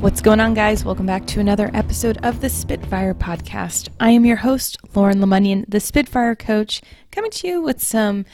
What's 0.00 0.20
going 0.20 0.38
on, 0.38 0.54
guys? 0.54 0.84
Welcome 0.84 1.06
back 1.06 1.26
to 1.26 1.40
another 1.40 1.72
episode 1.74 2.24
of 2.24 2.40
the 2.40 2.48
Spitfire 2.48 3.14
Podcast. 3.14 3.88
I 3.98 4.10
am 4.10 4.24
your 4.24 4.36
host, 4.36 4.78
Lauren 4.94 5.18
Lemunion, 5.18 5.64
the 5.66 5.80
Spitfire 5.80 6.36
Coach, 6.36 6.80
coming 7.10 7.32
to 7.32 7.48
you 7.48 7.60
with 7.60 7.82
some 7.82 8.24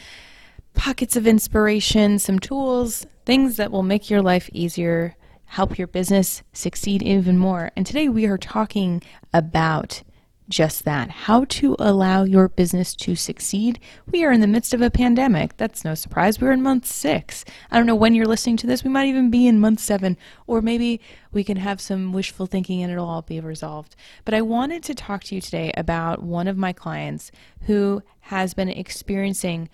pockets 0.75 1.16
of 1.16 1.27
inspiration, 1.27 2.18
some 2.18 2.39
tools, 2.39 3.07
things 3.25 3.57
that 3.57 3.71
will 3.71 3.82
make 3.82 4.11
your 4.11 4.21
life 4.21 4.50
easier, 4.53 5.16
help 5.46 5.79
your 5.79 5.86
business 5.86 6.43
succeed 6.53 7.03
even 7.03 7.39
more. 7.39 7.71
And 7.75 7.86
today 7.86 8.11
we 8.11 8.26
are 8.26 8.36
talking 8.36 9.03
about 9.32 10.03
just 10.48 10.84
that 10.84 11.11
how 11.11 11.45
to 11.45 11.74
allow 11.79 12.24
your 12.24 12.48
business 12.48 12.94
to 12.94 13.16
succeed. 13.16 13.80
We 14.11 14.25
are 14.25 14.32
in 14.32 14.40
the 14.40 14.46
midst 14.46 14.75
of 14.75 14.82
a 14.82 14.90
pandemic. 14.90 15.57
That's 15.57 15.85
no 15.85 15.94
surprise. 15.94 16.40
We're 16.40 16.52
in 16.52 16.62
month 16.62 16.86
six. 16.86 17.44
I 17.71 17.76
don't 17.76 17.86
know 17.86 17.94
when 17.94 18.14
you're 18.14 18.26
listening 18.26 18.58
to 18.58 18.66
this. 18.66 18.85
We 18.85 18.90
might 18.90 19.08
even 19.08 19.30
be 19.30 19.46
in 19.46 19.58
month 19.58 19.80
seven, 19.80 20.16
or 20.46 20.61
maybe 20.61 21.00
we 21.32 21.44
can 21.44 21.57
have 21.57 21.80
some 21.80 22.12
wishful 22.12 22.46
thinking 22.46 22.82
and 22.82 22.93
it'll 22.93 23.08
all 23.08 23.22
be 23.22 23.40
resolved. 23.40 23.96
But 24.25 24.35
I 24.35 24.43
wanted 24.43 24.82
to 24.85 24.94
talk 24.94 25.25
to 25.25 25.35
you 25.35 25.40
today 25.40 25.72
about 25.76 26.22
one 26.22 26.46
of 26.46 26.57
my 26.57 26.72
clients 26.72 27.32
who 27.63 28.02
has 28.21 28.54
been 28.54 28.68
experiencing 28.68 29.71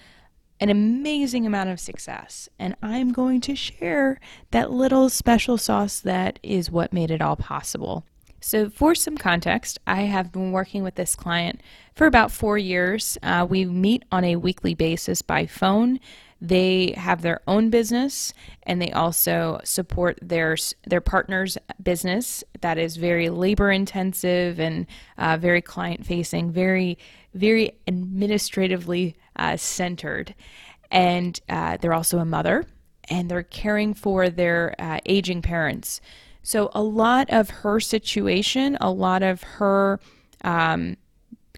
an 0.60 0.68
amazing 0.68 1.46
amount 1.46 1.70
of 1.70 1.80
success. 1.80 2.48
And 2.58 2.76
I'm 2.82 3.12
going 3.12 3.40
to 3.42 3.56
share 3.56 4.20
that 4.50 4.70
little 4.70 5.08
special 5.08 5.56
sauce 5.56 6.00
that 6.00 6.38
is 6.42 6.70
what 6.70 6.92
made 6.92 7.10
it 7.10 7.22
all 7.22 7.36
possible. 7.36 8.04
So, 8.40 8.70
for 8.70 8.94
some 8.94 9.18
context, 9.18 9.78
I 9.86 10.02
have 10.02 10.32
been 10.32 10.50
working 10.50 10.82
with 10.82 10.94
this 10.94 11.14
client 11.14 11.60
for 11.94 12.06
about 12.06 12.32
four 12.32 12.56
years. 12.56 13.18
Uh, 13.22 13.46
we 13.48 13.66
meet 13.66 14.04
on 14.10 14.24
a 14.24 14.36
weekly 14.36 14.74
basis 14.74 15.20
by 15.20 15.44
phone. 15.44 16.00
They 16.40 16.94
have 16.96 17.20
their 17.20 17.42
own 17.46 17.68
business 17.68 18.32
and 18.62 18.80
they 18.80 18.90
also 18.92 19.60
support 19.62 20.18
their 20.22 20.56
their 20.86 21.02
partner's 21.02 21.58
business 21.82 22.42
that 22.62 22.78
is 22.78 22.96
very 22.96 23.28
labor 23.28 23.70
intensive 23.70 24.58
and 24.58 24.86
uh, 25.18 25.36
very 25.36 25.60
client 25.60 26.06
facing, 26.06 26.50
very 26.50 26.96
very 27.34 27.72
administratively 27.86 29.16
uh, 29.36 29.58
centered. 29.58 30.34
And 30.90 31.38
uh, 31.48 31.76
they're 31.76 31.92
also 31.92 32.18
a 32.18 32.24
mother 32.24 32.64
and 33.10 33.30
they're 33.30 33.42
caring 33.42 33.92
for 33.92 34.30
their 34.30 34.74
uh, 34.78 35.00
aging 35.04 35.42
parents. 35.42 36.00
So, 36.42 36.70
a 36.74 36.82
lot 36.82 37.28
of 37.30 37.50
her 37.50 37.80
situation, 37.80 38.78
a 38.80 38.90
lot 38.90 39.22
of 39.22 39.42
her 39.42 40.00
um, 40.42 40.96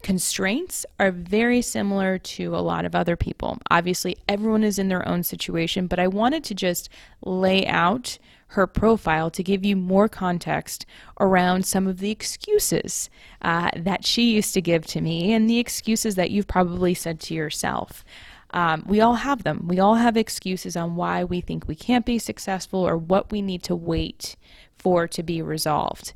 constraints 0.02 0.84
are 0.98 1.12
very 1.12 1.62
similar 1.62 2.18
to 2.18 2.56
a 2.56 2.58
lot 2.58 2.84
of 2.84 2.94
other 2.94 3.16
people. 3.16 3.58
Obviously, 3.70 4.16
everyone 4.28 4.64
is 4.64 4.78
in 4.78 4.88
their 4.88 5.06
own 5.08 5.22
situation, 5.22 5.86
but 5.86 5.98
I 5.98 6.08
wanted 6.08 6.44
to 6.44 6.54
just 6.54 6.88
lay 7.24 7.66
out 7.66 8.18
her 8.48 8.66
profile 8.66 9.30
to 9.30 9.42
give 9.42 9.64
you 9.64 9.74
more 9.76 10.08
context 10.08 10.84
around 11.18 11.64
some 11.64 11.86
of 11.86 11.98
the 11.98 12.10
excuses 12.10 13.08
uh, 13.40 13.70
that 13.76 14.04
she 14.04 14.34
used 14.34 14.52
to 14.52 14.60
give 14.60 14.86
to 14.86 15.00
me 15.00 15.32
and 15.32 15.48
the 15.48 15.58
excuses 15.58 16.16
that 16.16 16.30
you've 16.30 16.46
probably 16.46 16.92
said 16.92 17.18
to 17.18 17.34
yourself. 17.34 18.04
Um, 18.50 18.84
we 18.86 19.00
all 19.00 19.14
have 19.14 19.44
them. 19.44 19.66
We 19.66 19.78
all 19.78 19.94
have 19.94 20.18
excuses 20.18 20.76
on 20.76 20.96
why 20.96 21.24
we 21.24 21.40
think 21.40 21.66
we 21.66 21.74
can't 21.74 22.04
be 22.04 22.18
successful 22.18 22.86
or 22.86 22.98
what 22.98 23.32
we 23.32 23.40
need 23.40 23.62
to 23.62 23.74
wait 23.74 24.36
for 24.82 25.06
to 25.08 25.22
be 25.22 25.40
resolved. 25.40 26.12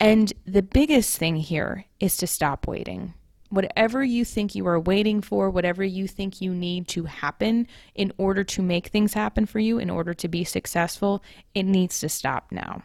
And 0.00 0.32
the 0.46 0.62
biggest 0.62 1.18
thing 1.18 1.36
here 1.36 1.86
is 2.00 2.16
to 2.18 2.26
stop 2.26 2.66
waiting. 2.66 3.14
Whatever 3.50 4.02
you 4.02 4.24
think 4.24 4.54
you 4.54 4.66
are 4.66 4.80
waiting 4.80 5.20
for, 5.20 5.50
whatever 5.50 5.84
you 5.84 6.08
think 6.08 6.40
you 6.40 6.52
need 6.52 6.88
to 6.88 7.04
happen 7.04 7.68
in 7.94 8.12
order 8.18 8.42
to 8.44 8.62
make 8.62 8.88
things 8.88 9.14
happen 9.14 9.46
for 9.46 9.60
you, 9.60 9.78
in 9.78 9.90
order 9.90 10.14
to 10.14 10.28
be 10.28 10.44
successful, 10.44 11.22
it 11.54 11.62
needs 11.62 12.00
to 12.00 12.08
stop 12.08 12.50
now. 12.50 12.82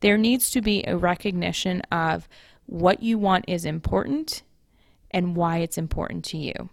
There 0.00 0.18
needs 0.18 0.50
to 0.50 0.60
be 0.60 0.84
a 0.84 0.96
recognition 0.96 1.80
of 1.90 2.28
what 2.66 3.02
you 3.02 3.18
want 3.18 3.46
is 3.48 3.64
important 3.64 4.42
and 5.10 5.34
why 5.34 5.58
it's 5.58 5.78
important 5.78 6.24
to 6.26 6.36
you. 6.36 6.68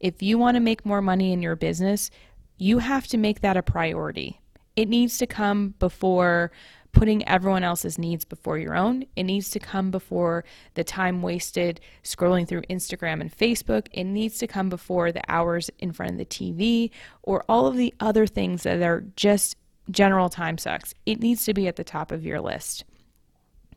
If 0.00 0.22
you 0.22 0.36
want 0.36 0.56
to 0.56 0.60
make 0.60 0.84
more 0.84 1.00
money 1.00 1.32
in 1.32 1.40
your 1.40 1.56
business, 1.56 2.10
you 2.58 2.78
have 2.78 3.06
to 3.08 3.16
make 3.16 3.40
that 3.40 3.56
a 3.56 3.62
priority. 3.62 4.40
It 4.74 4.88
needs 4.88 5.16
to 5.18 5.26
come 5.26 5.74
before 5.78 6.52
putting 6.96 7.28
everyone 7.28 7.62
else's 7.62 7.98
needs 7.98 8.24
before 8.24 8.56
your 8.56 8.74
own. 8.74 9.04
It 9.16 9.24
needs 9.24 9.50
to 9.50 9.58
come 9.58 9.90
before 9.90 10.44
the 10.74 10.82
time 10.82 11.20
wasted 11.20 11.78
scrolling 12.02 12.48
through 12.48 12.62
Instagram 12.62 13.20
and 13.20 13.30
Facebook. 13.30 13.88
It 13.92 14.04
needs 14.04 14.38
to 14.38 14.46
come 14.46 14.70
before 14.70 15.12
the 15.12 15.20
hours 15.28 15.70
in 15.78 15.92
front 15.92 16.12
of 16.12 16.18
the 16.18 16.24
TV 16.24 16.90
or 17.22 17.44
all 17.50 17.66
of 17.66 17.76
the 17.76 17.92
other 18.00 18.26
things 18.26 18.62
that 18.62 18.80
are 18.80 19.04
just 19.14 19.58
general 19.90 20.30
time 20.30 20.56
sucks. 20.56 20.94
It 21.04 21.20
needs 21.20 21.44
to 21.44 21.52
be 21.52 21.68
at 21.68 21.76
the 21.76 21.84
top 21.84 22.10
of 22.10 22.24
your 22.24 22.40
list. 22.40 22.84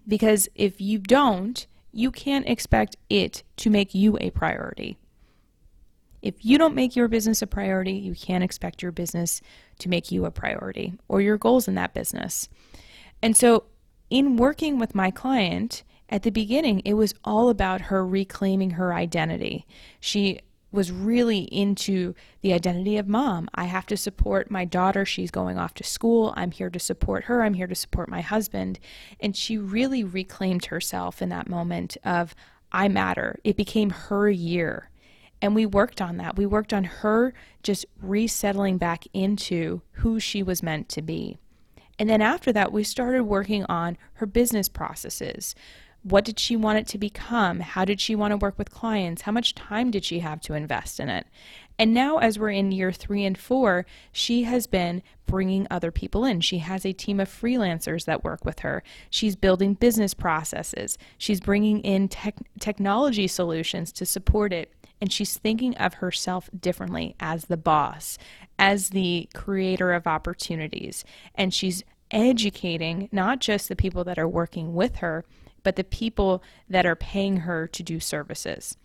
Because 0.08 0.48
if 0.56 0.80
you 0.80 0.98
don't, 0.98 1.68
you 1.92 2.12
can't 2.12 2.48
expect 2.48 2.96
it 3.10 3.44
to 3.58 3.70
make 3.70 3.94
you 3.94 4.18
a 4.22 4.30
priority. 4.30 4.98
If 6.22 6.46
you 6.46 6.58
don't 6.58 6.74
make 6.74 6.96
your 6.96 7.10
business 7.10 7.42
a 7.42 7.48
priority, 7.48 7.94
you 7.94 8.16
can't 8.16 8.46
expect 8.46 8.82
your 8.82 8.94
business 8.94 9.42
to 9.80 9.90
make 9.90 10.10
you 10.10 10.24
a 10.24 10.32
priority 10.32 10.94
or 11.10 11.20
your 11.20 11.38
goals 11.38 11.68
in 11.68 11.76
that 11.76 11.94
business. 11.94 12.48
And 13.22 13.36
so, 13.36 13.66
in 14.10 14.38
working 14.38 14.80
with 14.80 14.96
my 14.96 15.12
client, 15.12 15.84
at 16.10 16.24
the 16.24 16.32
beginning, 16.32 16.82
it 16.86 16.96
was 16.96 17.14
all 17.24 17.50
about 17.50 17.82
her 17.82 18.06
reclaiming 18.06 18.72
her 18.72 18.94
identity. 18.94 19.68
She 20.00 20.40
was 20.72 20.92
really 20.92 21.42
into 21.42 22.14
the 22.42 22.54
identity 22.54 22.98
of 22.98 23.08
mom. 23.08 23.50
I 23.56 23.66
have 23.66 23.86
to 23.88 23.98
support 23.98 24.52
my 24.52 24.66
daughter. 24.66 25.06
She's 25.06 25.32
going 25.32 25.58
off 25.58 25.74
to 25.76 25.84
school. 25.84 26.34
I'm 26.36 26.52
here 26.52 26.70
to 26.70 26.80
support 26.80 27.26
her. 27.26 27.44
I'm 27.44 27.56
here 27.56 27.68
to 27.68 27.76
support 27.76 28.10
my 28.10 28.22
husband. 28.22 28.80
And 29.20 29.36
she 29.36 29.58
really 29.58 30.04
reclaimed 30.04 30.66
herself 30.66 31.22
in 31.22 31.30
that 31.30 31.50
moment 31.50 31.98
of, 32.04 32.36
I 32.72 32.88
matter. 32.88 33.40
It 33.44 33.58
became 33.58 33.90
her 33.90 34.30
year. 34.30 34.90
And 35.42 35.56
we 35.56 35.66
worked 35.66 36.02
on 36.02 36.18
that. 36.18 36.36
We 36.36 36.46
worked 36.46 36.74
on 36.74 36.84
her 36.84 37.34
just 37.64 37.86
resettling 38.02 38.78
back 38.78 39.06
into 39.14 39.82
who 39.94 40.20
she 40.20 40.44
was 40.44 40.62
meant 40.62 40.90
to 40.90 41.02
be. 41.02 41.38
And 42.00 42.10
then 42.10 42.22
after 42.22 42.54
that, 42.54 42.72
we 42.72 42.84
started 42.84 43.24
working 43.24 43.66
on 43.66 43.98
her 44.14 44.26
business 44.26 44.70
processes. 44.70 45.54
What 46.02 46.24
did 46.24 46.40
she 46.40 46.56
want 46.56 46.80
it 46.80 46.88
to 46.88 46.98
become? 46.98 47.60
How 47.60 47.84
did 47.84 48.00
she 48.00 48.16
want 48.16 48.32
to 48.32 48.38
work 48.38 48.58
with 48.58 48.72
clients? 48.72 49.24
How 49.24 49.34
much 49.34 49.54
time 49.54 49.92
did 49.92 50.06
she 50.06 50.20
have 50.20 50.40
to 50.42 50.54
invest 50.54 51.02
in 51.02 51.10
it? 51.10 51.28
And 51.78 51.94
now, 51.94 52.18
as 52.18 52.40
we're 52.40 52.52
in 52.52 52.72
year 52.72 52.94
three 52.94 53.26
and 53.26 53.38
four, 53.38 53.86
she 54.14 54.44
has 54.44 54.66
been 54.66 55.02
bringing 55.26 55.68
other 55.70 55.92
people 55.92 56.24
in. 56.24 56.40
She 56.42 56.60
has 56.60 56.86
a 56.86 56.94
team 56.94 57.20
of 57.20 57.30
freelancers 57.30 58.06
that 58.06 58.24
work 58.24 58.46
with 58.46 58.60
her. 58.60 58.82
She's 59.10 59.36
building 59.36 59.74
business 59.74 60.14
processes. 60.14 60.98
She's 61.18 61.40
bringing 61.40 61.80
in 61.82 62.08
tech- 62.08 62.40
technology 62.60 63.28
solutions 63.28 63.92
to 63.94 64.06
support 64.06 64.54
it 64.54 64.74
and 65.02 65.12
she's 65.12 65.38
thinking 65.38 65.76
of 65.78 65.96
herself 65.96 66.50
differently 66.58 67.16
as 67.20 67.46
the 67.46 67.58
boss, 67.58 68.18
as 68.58 68.90
the 68.90 69.30
creator 69.34 69.94
of 69.94 70.08
opportunities. 70.08 71.06
And 71.36 71.54
she's 71.54 71.84
educating 72.12 73.10
not 73.12 73.40
just 73.40 73.70
the 73.70 73.76
people 73.76 74.04
that 74.04 74.20
are 74.20 74.28
working 74.28 74.74
with 74.74 74.98
her, 74.98 75.24
but 75.64 75.76
the 75.76 75.84
people 75.84 76.44
that 76.70 76.86
are 76.86 76.96
paying 76.96 77.38
her 77.38 77.68
to 77.68 77.84
do 77.84 78.00
services. 78.00 78.76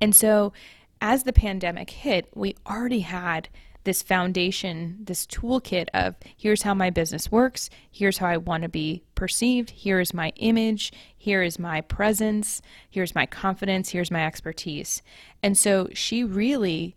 And 0.00 0.14
so, 0.14 0.52
as 1.00 1.24
the 1.24 1.32
pandemic 1.32 1.90
hit, 1.90 2.28
we 2.34 2.56
already 2.66 3.00
had 3.00 3.48
this 3.86 4.02
foundation, 4.02 4.98
this 5.00 5.26
toolkit 5.26 5.86
of 5.94 6.16
here's 6.36 6.62
how 6.62 6.74
my 6.74 6.90
business 6.90 7.30
works, 7.32 7.70
here's 7.90 8.18
how 8.18 8.26
I 8.26 8.36
want 8.36 8.64
to 8.64 8.68
be 8.68 9.04
perceived, 9.14 9.70
here 9.70 10.00
is 10.00 10.12
my 10.12 10.32
image, 10.36 10.92
here 11.16 11.42
is 11.42 11.58
my 11.58 11.80
presence, 11.80 12.60
here's 12.90 13.14
my 13.14 13.24
confidence, 13.24 13.90
here's 13.90 14.10
my 14.10 14.26
expertise. 14.26 15.02
And 15.42 15.56
so 15.56 15.88
she 15.94 16.24
really 16.24 16.96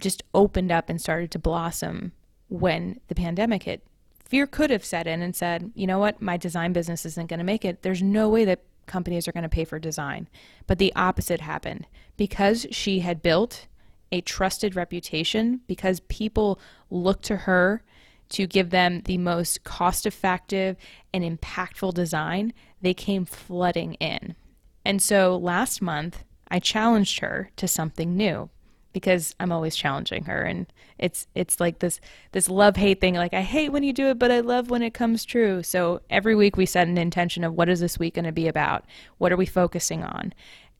just 0.00 0.22
opened 0.34 0.70
up 0.70 0.88
and 0.88 1.00
started 1.00 1.30
to 1.32 1.38
blossom 1.38 2.12
when 2.48 3.00
the 3.08 3.14
pandemic 3.14 3.64
hit. 3.64 3.82
Fear 4.26 4.46
could 4.46 4.70
have 4.70 4.84
set 4.84 5.06
in 5.06 5.22
and 5.22 5.34
said, 5.34 5.72
you 5.74 5.86
know 5.86 5.98
what, 5.98 6.20
my 6.20 6.36
design 6.36 6.74
business 6.74 7.06
isn't 7.06 7.30
going 7.30 7.38
to 7.38 7.44
make 7.44 7.64
it. 7.64 7.80
There's 7.80 8.02
no 8.02 8.28
way 8.28 8.44
that 8.44 8.62
companies 8.84 9.26
are 9.26 9.32
going 9.32 9.42
to 9.42 9.48
pay 9.48 9.64
for 9.64 9.78
design. 9.78 10.28
But 10.66 10.78
the 10.78 10.92
opposite 10.94 11.40
happened. 11.40 11.86
Because 12.18 12.66
she 12.70 13.00
had 13.00 13.22
built 13.22 13.66
a 14.12 14.20
trusted 14.20 14.74
reputation 14.76 15.60
because 15.66 16.00
people 16.00 16.58
look 16.90 17.22
to 17.22 17.36
her 17.36 17.82
to 18.30 18.46
give 18.46 18.70
them 18.70 19.02
the 19.04 19.18
most 19.18 19.64
cost 19.64 20.06
effective 20.06 20.76
and 21.12 21.24
impactful 21.24 21.94
design, 21.94 22.52
they 22.82 22.94
came 22.94 23.24
flooding 23.24 23.94
in. 23.94 24.36
And 24.84 25.02
so 25.02 25.36
last 25.36 25.80
month, 25.80 26.24
I 26.50 26.58
challenged 26.58 27.20
her 27.20 27.50
to 27.56 27.68
something 27.68 28.16
new 28.16 28.50
because 28.92 29.34
I'm 29.38 29.52
always 29.52 29.76
challenging 29.76 30.24
her 30.24 30.42
and 30.42 30.66
it's 30.98 31.26
it's 31.34 31.60
like 31.60 31.78
this 31.78 32.00
this 32.32 32.48
love 32.48 32.76
hate 32.76 33.00
thing 33.00 33.14
like 33.14 33.34
I 33.34 33.42
hate 33.42 33.70
when 33.70 33.82
you 33.82 33.92
do 33.92 34.06
it 34.08 34.18
but 34.18 34.32
I 34.32 34.40
love 34.40 34.70
when 34.70 34.82
it 34.82 34.94
comes 34.94 35.24
true. 35.24 35.62
So 35.62 36.00
every 36.10 36.34
week 36.34 36.56
we 36.56 36.66
set 36.66 36.88
an 36.88 36.98
intention 36.98 37.44
of 37.44 37.54
what 37.54 37.68
is 37.68 37.80
this 37.80 37.98
week 37.98 38.14
going 38.14 38.24
to 38.24 38.32
be 38.32 38.48
about? 38.48 38.84
What 39.18 39.30
are 39.30 39.36
we 39.36 39.46
focusing 39.46 40.02
on? 40.02 40.32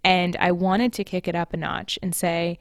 And 0.02 0.36
I 0.40 0.52
wanted 0.52 0.92
to 0.94 1.04
kick 1.04 1.28
it 1.28 1.34
up 1.34 1.52
a 1.52 1.58
notch 1.58 1.98
and 2.02 2.14
say 2.14 2.58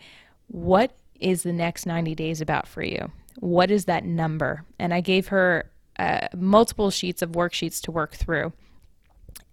what 0.48 0.96
is 1.20 1.44
the 1.44 1.54
next 1.54 1.86
90 1.86 2.16
days 2.16 2.42
about 2.42 2.68
for 2.68 2.84
you? 2.84 3.12
What 3.40 3.72
is 3.72 3.86
that 3.86 4.06
number? 4.06 4.66
And 4.80 4.94
I 4.94 5.02
gave 5.02 5.28
her 5.28 5.70
uh, 6.00 6.28
multiple 6.36 6.92
sheets 6.92 7.22
of 7.22 7.32
worksheets 7.32 7.82
to 7.84 7.92
work 7.92 8.14
through. 8.14 8.54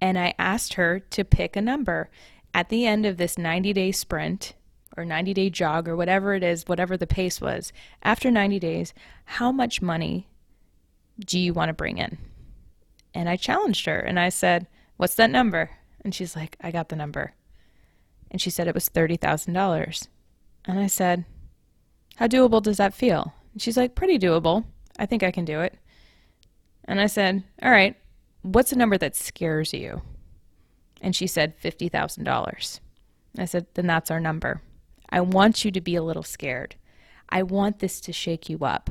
And 0.01 0.19
I 0.19 0.35
asked 0.39 0.75
her 0.75 1.01
to 1.01 1.25
pick 1.25 1.57
a 1.57 1.63
number 1.63 2.11
at 2.53 2.69
the 2.69 2.87
end 2.87 3.07
of 3.07 3.17
this 3.17 3.39
90 3.39 3.73
day 3.73 3.93
sprint 3.93 4.55
or 4.97 5.05
90 5.05 5.35
day 5.35 5.51
jog 5.51 5.89
or 5.89 5.97
whatever 5.97 6.35
it 6.35 6.43
is, 6.43 6.65
whatever 6.67 6.97
the 6.97 7.07
pace 7.07 7.41
was. 7.41 7.73
After 8.03 8.31
90 8.31 8.59
days, 8.59 8.95
how 9.25 9.51
much 9.51 9.83
money 9.83 10.29
do 11.19 11.39
you 11.39 11.53
want 11.53 11.69
to 11.69 11.75
bring 11.75 11.99
in? 11.99 12.19
And 13.13 13.29
I 13.29 13.37
challenged 13.37 13.87
her 13.87 13.99
and 13.99 14.19
I 14.19 14.29
said, 14.29 14.67
What's 14.97 15.15
that 15.17 15.31
number? 15.31 15.71
And 16.05 16.15
she's 16.15 16.37
like, 16.37 16.57
I 16.61 16.71
got 16.71 16.89
the 16.89 16.97
number. 16.97 17.35
And 18.31 18.41
she 18.41 18.51
said 18.51 18.69
it 18.69 18.75
was 18.75 18.89
$30,000. 18.89 20.09
And 20.67 20.79
I 20.79 20.87
said, 20.87 21.25
How 22.17 22.27
doable 22.27 22.63
does 22.63 22.79
that 22.79 22.95
feel? 22.95 23.35
And 23.53 23.63
she's 23.63 23.77
like, 23.77 23.95
Pretty 23.95 24.19
doable. 24.19 24.65
I 24.99 25.07
think 25.07 25.23
I 25.23 25.31
can 25.31 25.45
do 25.45 25.61
it. 25.61 25.79
And 26.85 27.01
I 27.01 27.07
said, 27.07 27.45
All 27.63 27.71
right, 27.71 27.97
what's 28.43 28.73
a 28.73 28.79
number 28.79 28.99
that 28.99 29.17
scares 29.17 29.73
you? 29.73 30.03
And 31.01 31.15
she 31.15 31.27
said, 31.27 31.61
$50,000. 31.61 32.81
I 33.39 33.45
said, 33.45 33.67
Then 33.75 33.87
that's 33.87 34.11
our 34.11 34.21
number. 34.21 34.63
I 35.11 35.21
want 35.21 35.65
you 35.65 35.71
to 35.71 35.81
be 35.81 35.97
a 35.97 36.03
little 36.03 36.23
scared. 36.23 36.77
I 37.29 37.43
want 37.43 37.79
this 37.79 38.01
to 38.03 38.13
shake 38.13 38.49
you 38.49 38.59
up. 38.65 38.91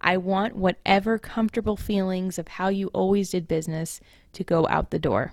I 0.00 0.16
want 0.16 0.56
whatever 0.56 1.18
comfortable 1.18 1.76
feelings 1.76 2.38
of 2.38 2.48
how 2.48 2.68
you 2.68 2.88
always 2.88 3.30
did 3.30 3.48
business 3.48 4.00
to 4.34 4.44
go 4.44 4.66
out 4.68 4.90
the 4.90 4.98
door 4.98 5.32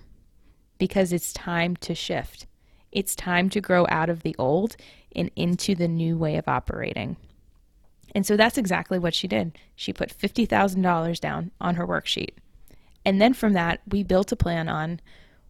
because 0.78 1.14
it's 1.14 1.34
time 1.34 1.76
to 1.78 1.94
shift. 1.94 2.48
It's 2.94 3.16
time 3.16 3.50
to 3.50 3.60
grow 3.60 3.86
out 3.90 4.10
of 4.10 4.22
the 4.22 4.36
old 4.40 4.78
and 5.16 5.30
into 5.36 5.75
the 5.75 5.88
new 5.88 6.18
way 6.18 6.38
of 6.38 6.48
operating. 6.48 7.18
And 8.16 8.25
so 8.25 8.38
that's 8.38 8.57
exactly 8.57 9.00
what 9.00 9.16
she 9.16 9.28
did. 9.28 9.57
She 9.75 9.92
put 9.92 10.16
$50,000 10.16 11.19
down 11.19 11.51
on 11.60 11.75
her 11.75 11.88
worksheet. 11.88 12.36
And 13.04 13.19
then 13.19 13.34
from 13.34 13.54
that, 13.54 13.81
we 13.88 14.04
built 14.04 14.31
a 14.31 14.36
plan 14.36 14.69
on 14.69 15.01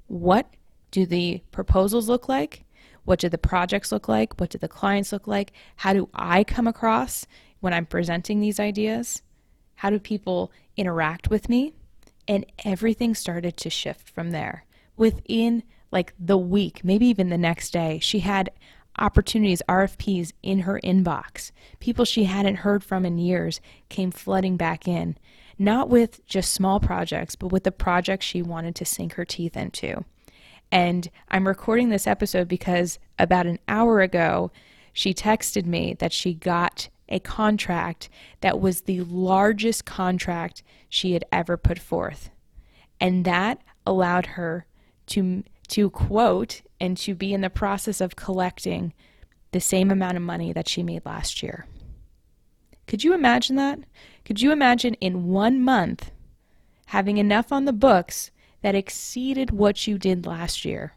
what 0.07 0.48
do 0.92 1.06
the 1.06 1.42
proposals 1.51 2.07
look 2.07 2.30
like? 2.30 2.63
What 3.04 3.19
do 3.19 3.28
the 3.28 3.38
projects 3.38 3.92
look 3.92 4.07
like? 4.07 4.40
What 4.40 4.50
do 4.50 4.57
the 4.57 4.69
clients 4.69 5.12
look 5.12 5.28
like? 5.28 5.51
How 5.75 5.94
do 5.94 6.10
I 6.13 6.45
come 6.45 6.68
across 6.68 7.28
when 7.60 7.74
I'm 7.74 7.86
presenting 7.86 8.40
these 8.40 8.60
ideas? 8.60 9.22
How 9.75 9.90
do 9.90 10.00
people 10.00 10.51
interact 10.78 11.30
with 11.30 11.50
me? 11.50 11.74
And 12.28 12.45
everything 12.63 13.13
started 13.16 13.57
to 13.57 13.69
shift 13.69 14.10
from 14.10 14.31
there. 14.31 14.66
Within 14.95 15.63
like 15.94 16.13
the 16.19 16.38
week, 16.38 16.84
maybe 16.84 17.06
even 17.06 17.30
the 17.30 17.38
next 17.38 17.72
day, 17.72 18.00
she 18.00 18.19
had 18.19 18.51
opportunities, 19.00 19.62
RFPs 19.69 20.34
in 20.44 20.60
her 20.60 20.80
inbox. 20.84 21.51
People 21.80 22.04
she 22.06 22.25
hadn't 22.25 22.57
heard 22.57 22.84
from 22.84 23.06
in 23.06 23.18
years 23.18 23.62
came 23.90 24.12
flooding 24.12 24.57
back 24.57 24.88
in 24.88 25.16
not 25.60 25.90
with 25.90 26.25
just 26.25 26.54
small 26.54 26.80
projects, 26.80 27.36
but 27.36 27.51
with 27.51 27.63
the 27.63 27.72
projects 27.72 28.25
she 28.25 28.42
wanted 28.42 28.75
to 28.75 28.86
sink 28.86 29.13
her 29.13 29.25
teeth 29.25 29.56
into. 29.56 30.04
And 30.72 31.10
I'm 31.30 31.48
recording 31.48 31.90
this 31.90 32.07
episode 32.07 32.48
because 32.48 33.00
about 33.19 33.45
an 33.45 33.60
hour 33.68 34.01
ago, 34.01 34.51
she 34.92 35.13
texted 35.13 35.66
me 35.66 35.95
that 36.00 36.12
she 36.12 36.34
got 36.34 36.90
a 37.10 37.19
contract 37.19 38.10
that 38.42 38.60
was 38.60 38.81
the 38.81 39.01
largest 39.01 39.86
contract 39.86 40.63
she 40.90 41.13
had 41.13 41.25
ever 41.31 41.57
put 41.57 41.78
forth. 41.78 42.30
And 43.00 43.25
that 43.25 43.62
allowed 43.86 44.25
her 44.28 44.66
to, 45.07 45.44
to 45.69 45.89
quote 45.89 46.62
and 46.80 46.98
to 46.98 47.15
be 47.15 47.33
in 47.33 47.42
the 47.42 47.50
process 47.50 48.01
of 48.01 48.15
collecting 48.15 48.94
the 49.51 49.62
same 49.62 49.92
amount 49.92 50.18
of 50.18 50.24
money 50.24 50.51
that 50.51 50.68
she 50.68 50.83
made 50.83 51.06
last 51.06 51.42
year. 51.42 51.65
Could 52.88 53.04
you 53.04 53.13
imagine 53.13 53.56
that? 53.56 53.80
Could 54.25 54.42
you 54.42 54.51
imagine 54.51 54.95
in 54.95 55.27
one 55.27 55.62
month 55.62 56.12
having 56.88 57.18
enough 57.18 57.51
on 57.51 57.65
the 57.65 57.74
books 57.74 58.31
that 58.62 58.75
exceeded 58.75 59.51
what 59.51 59.88
you 59.88 59.98
did 59.98 60.25
last 60.25 60.65
year? 60.65 60.94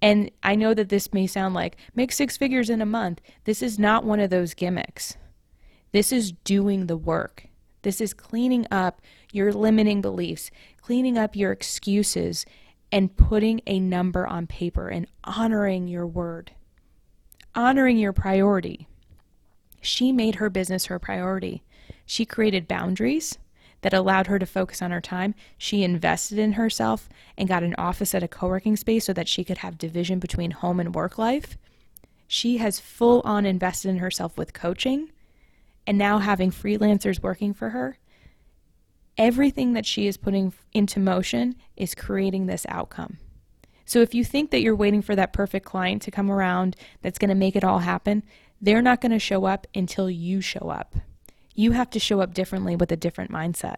And 0.00 0.30
I 0.42 0.54
know 0.54 0.74
that 0.74 0.88
this 0.88 1.12
may 1.12 1.26
sound 1.26 1.54
like 1.54 1.76
make 1.94 2.12
six 2.12 2.36
figures 2.36 2.70
in 2.70 2.80
a 2.80 2.86
month. 2.86 3.20
This 3.44 3.62
is 3.62 3.78
not 3.78 4.04
one 4.04 4.20
of 4.20 4.30
those 4.30 4.54
gimmicks. 4.54 5.16
This 5.92 6.12
is 6.12 6.32
doing 6.32 6.86
the 6.86 6.96
work. 6.96 7.46
This 7.82 8.00
is 8.00 8.14
cleaning 8.14 8.66
up 8.70 9.00
your 9.32 9.52
limiting 9.52 10.00
beliefs, 10.00 10.50
cleaning 10.80 11.18
up 11.18 11.34
your 11.34 11.52
excuses, 11.52 12.44
and 12.90 13.16
putting 13.16 13.60
a 13.66 13.80
number 13.80 14.26
on 14.26 14.46
paper 14.46 14.88
and 14.88 15.06
honoring 15.24 15.88
your 15.88 16.06
word, 16.06 16.52
honoring 17.54 17.98
your 17.98 18.12
priority. 18.12 18.88
She 19.80 20.12
made 20.12 20.36
her 20.36 20.50
business 20.50 20.86
her 20.86 20.98
priority. 20.98 21.62
She 22.06 22.24
created 22.24 22.68
boundaries 22.68 23.38
that 23.82 23.94
allowed 23.94 24.26
her 24.26 24.38
to 24.38 24.46
focus 24.46 24.82
on 24.82 24.90
her 24.90 25.00
time. 25.00 25.34
She 25.56 25.84
invested 25.84 26.38
in 26.38 26.54
herself 26.54 27.08
and 27.36 27.48
got 27.48 27.62
an 27.62 27.74
office 27.78 28.14
at 28.14 28.22
a 28.22 28.28
co 28.28 28.48
working 28.48 28.76
space 28.76 29.04
so 29.04 29.12
that 29.12 29.28
she 29.28 29.44
could 29.44 29.58
have 29.58 29.78
division 29.78 30.18
between 30.18 30.50
home 30.50 30.80
and 30.80 30.94
work 30.94 31.18
life. 31.18 31.56
She 32.26 32.58
has 32.58 32.80
full 32.80 33.22
on 33.24 33.46
invested 33.46 33.88
in 33.88 33.98
herself 33.98 34.36
with 34.36 34.52
coaching 34.52 35.10
and 35.86 35.96
now 35.96 36.18
having 36.18 36.50
freelancers 36.50 37.22
working 37.22 37.54
for 37.54 37.70
her. 37.70 37.98
Everything 39.18 39.72
that 39.72 39.84
she 39.84 40.06
is 40.06 40.16
putting 40.16 40.54
into 40.72 41.00
motion 41.00 41.56
is 41.76 41.94
creating 41.94 42.46
this 42.46 42.64
outcome. 42.68 43.18
So 43.84 44.00
if 44.00 44.14
you 44.14 44.24
think 44.24 44.50
that 44.50 44.60
you're 44.60 44.76
waiting 44.76 45.02
for 45.02 45.16
that 45.16 45.32
perfect 45.32 45.66
client 45.66 46.02
to 46.02 46.10
come 46.10 46.30
around 46.30 46.76
that's 47.02 47.18
going 47.18 47.30
to 47.30 47.34
make 47.34 47.56
it 47.56 47.64
all 47.64 47.80
happen, 47.80 48.22
they're 48.60 48.82
not 48.82 49.00
going 49.00 49.12
to 49.12 49.18
show 49.18 49.44
up 49.44 49.66
until 49.74 50.08
you 50.08 50.40
show 50.40 50.70
up. 50.70 50.94
You 51.54 51.72
have 51.72 51.90
to 51.90 51.98
show 51.98 52.20
up 52.20 52.34
differently 52.34 52.76
with 52.76 52.92
a 52.92 52.96
different 52.96 53.32
mindset. 53.32 53.76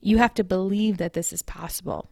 You 0.00 0.18
have 0.18 0.34
to 0.34 0.44
believe 0.44 0.98
that 0.98 1.14
this 1.14 1.32
is 1.32 1.42
possible. 1.42 2.08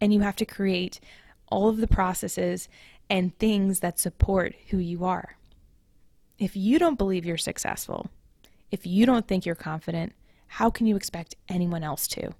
And 0.00 0.12
you 0.12 0.20
have 0.20 0.36
to 0.36 0.46
create 0.46 1.00
all 1.48 1.68
of 1.68 1.76
the 1.76 1.86
processes 1.86 2.68
and 3.08 3.38
things 3.38 3.80
that 3.80 4.00
support 4.00 4.54
who 4.70 4.78
you 4.78 5.04
are. 5.04 5.36
If 6.38 6.56
you 6.56 6.78
don't 6.78 6.98
believe 6.98 7.24
you're 7.24 7.36
successful, 7.36 8.10
if 8.70 8.86
you 8.86 9.06
don't 9.06 9.28
think 9.28 9.46
you're 9.46 9.54
confident, 9.54 10.12
how 10.46 10.70
can 10.70 10.86
you 10.86 10.96
expect 10.96 11.36
anyone 11.48 11.82
else 11.82 12.08
to? 12.08 12.32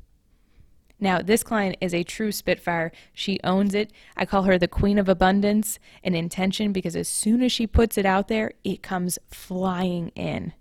Now, 0.99 1.21
this 1.21 1.43
client 1.43 1.77
is 1.81 1.93
a 1.93 2.05
true 2.05 2.33
Spitfire. 2.33 2.91
She 3.13 3.39
owns 3.45 3.75
it. 3.75 3.93
I 4.17 4.25
call 4.25 4.45
her 4.45 4.59
the 4.59 4.69
queen 4.69 4.99
of 4.99 5.09
abundance 5.09 5.79
and 6.03 6.17
intention 6.17 6.73
because 6.73 6.97
as 6.97 7.09
soon 7.09 7.43
as 7.43 7.53
she 7.53 7.67
puts 7.67 7.99
it 7.99 8.07
out 8.07 8.29
there, 8.29 8.53
it 8.65 8.83
comes 8.83 9.19
flying 9.29 10.09
in. 10.15 10.55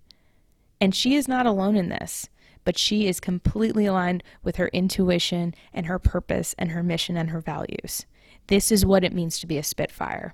And 0.81 0.93
she 0.93 1.15
is 1.15 1.27
not 1.27 1.45
alone 1.45 1.77
in 1.77 1.87
this, 1.87 2.29
but 2.65 2.77
she 2.77 3.07
is 3.07 3.21
completely 3.21 3.85
aligned 3.85 4.23
with 4.43 4.57
her 4.57 4.67
intuition 4.69 5.55
and 5.71 5.85
her 5.85 5.99
purpose 5.99 6.53
and 6.57 6.71
her 6.71 6.83
mission 6.83 7.15
and 7.15 7.29
her 7.29 7.39
values. 7.39 8.05
This 8.47 8.71
is 8.71 8.85
what 8.85 9.05
it 9.05 9.13
means 9.13 9.39
to 9.39 9.47
be 9.47 9.57
a 9.57 9.63
Spitfire. 9.63 10.33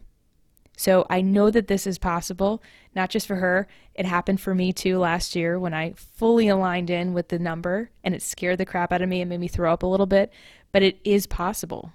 So 0.77 1.05
I 1.09 1.21
know 1.21 1.51
that 1.51 1.67
this 1.67 1.85
is 1.85 1.97
possible, 1.97 2.63
not 2.95 3.09
just 3.09 3.27
for 3.27 3.35
her. 3.35 3.67
It 3.93 4.05
happened 4.05 4.41
for 4.41 4.55
me 4.55 4.73
too 4.73 4.97
last 4.97 5.35
year 5.35 5.59
when 5.59 5.73
I 5.73 5.93
fully 5.95 6.47
aligned 6.47 6.89
in 6.89 7.13
with 7.13 7.27
the 7.27 7.39
number 7.39 7.91
and 8.03 8.15
it 8.15 8.21
scared 8.21 8.57
the 8.57 8.65
crap 8.65 8.91
out 8.91 9.01
of 9.01 9.09
me 9.09 9.21
and 9.21 9.29
made 9.29 9.39
me 9.39 9.47
throw 9.47 9.71
up 9.71 9.83
a 9.83 9.87
little 9.87 10.05
bit. 10.05 10.31
But 10.71 10.83
it 10.83 10.99
is 11.03 11.27
possible. 11.27 11.91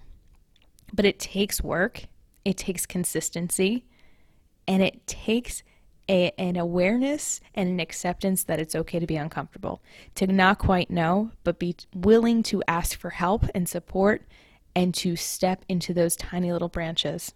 But 0.92 1.04
it 1.04 1.18
takes 1.18 1.62
work, 1.62 2.04
it 2.44 2.56
takes 2.56 2.86
consistency, 2.86 3.84
and 4.68 4.82
it 4.82 5.06
takes 5.06 5.62
a, 6.08 6.30
an 6.38 6.56
awareness 6.56 7.40
and 7.54 7.68
an 7.68 7.80
acceptance 7.80 8.44
that 8.44 8.60
it's 8.60 8.74
okay 8.74 8.98
to 8.98 9.06
be 9.06 9.16
uncomfortable, 9.16 9.82
to 10.14 10.26
not 10.26 10.58
quite 10.58 10.90
know, 10.90 11.32
but 11.42 11.58
be 11.58 11.74
willing 11.94 12.42
to 12.44 12.62
ask 12.68 12.96
for 12.96 13.10
help 13.10 13.46
and 13.54 13.68
support 13.68 14.22
and 14.74 14.94
to 14.94 15.16
step 15.16 15.64
into 15.68 15.92
those 15.92 16.16
tiny 16.16 16.52
little 16.52 16.68
branches. 16.68 17.32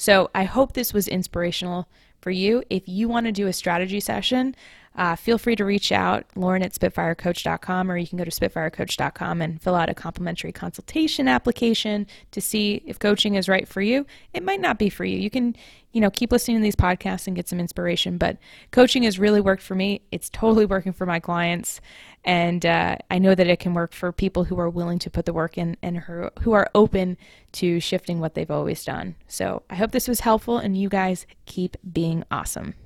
So 0.00 0.30
I 0.34 0.44
hope 0.44 0.72
this 0.72 0.94
was 0.94 1.06
inspirational 1.06 1.86
for 2.22 2.30
you. 2.30 2.64
If 2.70 2.88
you 2.88 3.06
want 3.06 3.26
to 3.26 3.32
do 3.32 3.48
a 3.48 3.52
strategy 3.52 4.00
session, 4.00 4.56
uh, 4.96 5.14
feel 5.14 5.38
free 5.38 5.54
to 5.54 5.64
reach 5.64 5.92
out, 5.92 6.26
Lauren 6.34 6.62
at 6.62 6.72
SpitfireCoach.com, 6.72 7.90
or 7.90 7.96
you 7.96 8.08
can 8.08 8.18
go 8.18 8.24
to 8.24 8.30
SpitfireCoach.com 8.30 9.40
and 9.40 9.62
fill 9.62 9.76
out 9.76 9.88
a 9.88 9.94
complimentary 9.94 10.50
consultation 10.50 11.28
application 11.28 12.08
to 12.32 12.40
see 12.40 12.82
if 12.84 12.98
coaching 12.98 13.36
is 13.36 13.48
right 13.48 13.68
for 13.68 13.80
you. 13.80 14.04
It 14.34 14.42
might 14.42 14.60
not 14.60 14.78
be 14.78 14.90
for 14.90 15.04
you. 15.04 15.16
You 15.16 15.30
can, 15.30 15.54
you 15.92 16.00
know, 16.00 16.10
keep 16.10 16.32
listening 16.32 16.56
to 16.56 16.62
these 16.62 16.74
podcasts 16.74 17.28
and 17.28 17.36
get 17.36 17.48
some 17.48 17.60
inspiration, 17.60 18.18
but 18.18 18.38
coaching 18.72 19.04
has 19.04 19.16
really 19.16 19.40
worked 19.40 19.62
for 19.62 19.76
me. 19.76 20.02
It's 20.10 20.28
totally 20.28 20.66
working 20.66 20.92
for 20.92 21.06
my 21.06 21.20
clients. 21.20 21.80
And 22.24 22.66
uh, 22.66 22.96
I 23.10 23.18
know 23.18 23.34
that 23.36 23.46
it 23.46 23.60
can 23.60 23.74
work 23.74 23.92
for 23.92 24.10
people 24.10 24.44
who 24.44 24.58
are 24.58 24.68
willing 24.68 24.98
to 24.98 25.10
put 25.10 25.24
the 25.24 25.32
work 25.32 25.56
in 25.56 25.76
and 25.82 25.98
who, 25.98 26.30
who 26.40 26.52
are 26.52 26.68
open 26.74 27.16
to 27.52 27.78
shifting 27.78 28.18
what 28.18 28.34
they've 28.34 28.50
always 28.50 28.84
done. 28.84 29.14
So 29.28 29.62
I 29.70 29.76
hope 29.76 29.92
this 29.92 30.08
was 30.08 30.20
helpful 30.20 30.58
and 30.58 30.76
you 30.76 30.88
guys 30.88 31.26
keep 31.46 31.76
being 31.92 32.24
awesome. 32.30 32.74